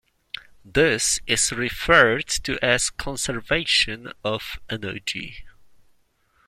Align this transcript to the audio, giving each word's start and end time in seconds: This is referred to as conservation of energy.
This 0.65 1.19
is 1.27 1.51
referred 1.51 2.25
to 2.27 2.57
as 2.65 2.89
conservation 2.89 4.11
of 4.23 4.57
energy. 4.67 5.45